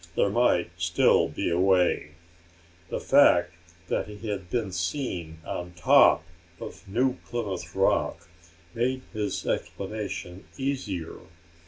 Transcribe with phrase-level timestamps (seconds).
[0.15, 2.13] There might still be a way.
[2.89, 3.53] The fact
[3.87, 6.23] that he had been seen on top
[6.59, 8.27] of New Plymouth Rock
[8.73, 11.19] made his explanation easier.